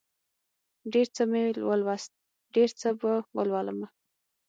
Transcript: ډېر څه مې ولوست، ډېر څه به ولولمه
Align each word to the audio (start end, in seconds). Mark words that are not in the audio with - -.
ډېر 0.93 1.07
څه 1.15 1.23
مې 1.31 1.43
ولوست، 1.69 2.11
ډېر 2.55 2.69
څه 2.79 2.89
به 2.99 3.11
ولولمه 3.37 3.87